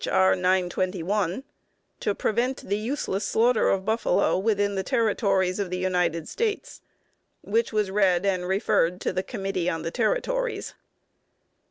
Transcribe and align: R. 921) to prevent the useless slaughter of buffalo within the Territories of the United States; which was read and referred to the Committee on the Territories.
R. 0.11 0.35
921) 0.35 1.43
to 1.99 2.15
prevent 2.15 2.67
the 2.67 2.77
useless 2.79 3.23
slaughter 3.23 3.69
of 3.69 3.85
buffalo 3.85 4.35
within 4.35 4.73
the 4.73 4.81
Territories 4.81 5.59
of 5.59 5.69
the 5.69 5.77
United 5.77 6.27
States; 6.27 6.81
which 7.41 7.71
was 7.71 7.91
read 7.91 8.25
and 8.25 8.47
referred 8.47 8.99
to 9.01 9.13
the 9.13 9.21
Committee 9.21 9.69
on 9.69 9.83
the 9.83 9.91
Territories. 9.91 10.73